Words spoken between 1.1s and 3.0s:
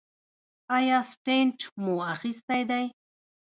سټنټ مو ایښی دی؟